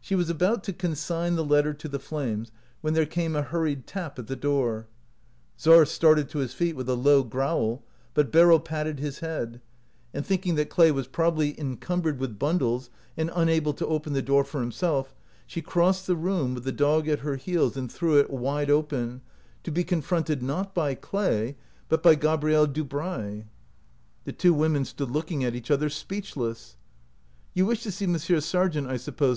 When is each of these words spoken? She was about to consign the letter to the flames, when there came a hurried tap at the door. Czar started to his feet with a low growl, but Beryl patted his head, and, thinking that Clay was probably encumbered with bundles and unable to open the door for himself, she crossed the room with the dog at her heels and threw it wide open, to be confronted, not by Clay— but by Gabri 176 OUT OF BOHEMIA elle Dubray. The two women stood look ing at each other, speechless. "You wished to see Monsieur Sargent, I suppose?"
She 0.00 0.16
was 0.16 0.28
about 0.28 0.64
to 0.64 0.72
consign 0.72 1.36
the 1.36 1.44
letter 1.44 1.72
to 1.72 1.86
the 1.88 2.00
flames, 2.00 2.50
when 2.80 2.94
there 2.94 3.06
came 3.06 3.36
a 3.36 3.42
hurried 3.42 3.86
tap 3.86 4.18
at 4.18 4.26
the 4.26 4.34
door. 4.34 4.88
Czar 5.60 5.86
started 5.86 6.28
to 6.30 6.38
his 6.38 6.52
feet 6.52 6.74
with 6.74 6.88
a 6.88 6.96
low 6.96 7.22
growl, 7.22 7.84
but 8.12 8.32
Beryl 8.32 8.58
patted 8.58 8.98
his 8.98 9.20
head, 9.20 9.60
and, 10.12 10.26
thinking 10.26 10.56
that 10.56 10.70
Clay 10.70 10.90
was 10.90 11.06
probably 11.06 11.54
encumbered 11.60 12.18
with 12.18 12.36
bundles 12.36 12.90
and 13.16 13.30
unable 13.32 13.72
to 13.74 13.86
open 13.86 14.12
the 14.12 14.22
door 14.22 14.42
for 14.42 14.60
himself, 14.60 15.14
she 15.46 15.62
crossed 15.62 16.04
the 16.08 16.16
room 16.16 16.54
with 16.54 16.64
the 16.64 16.72
dog 16.72 17.06
at 17.06 17.20
her 17.20 17.36
heels 17.36 17.76
and 17.76 17.92
threw 17.92 18.18
it 18.18 18.28
wide 18.28 18.70
open, 18.72 19.20
to 19.62 19.70
be 19.70 19.84
confronted, 19.84 20.42
not 20.42 20.74
by 20.74 20.96
Clay— 20.96 21.54
but 21.88 22.02
by 22.02 22.16
Gabri 22.16 22.54
176 22.54 22.56
OUT 22.56 22.66
OF 22.82 22.88
BOHEMIA 22.88 23.06
elle 23.06 23.36
Dubray. 23.36 23.44
The 24.24 24.32
two 24.32 24.52
women 24.52 24.84
stood 24.84 25.12
look 25.12 25.30
ing 25.30 25.44
at 25.44 25.54
each 25.54 25.70
other, 25.70 25.88
speechless. 25.88 26.76
"You 27.54 27.66
wished 27.66 27.84
to 27.84 27.92
see 27.92 28.08
Monsieur 28.08 28.40
Sargent, 28.40 28.88
I 28.88 28.96
suppose?" 28.96 29.28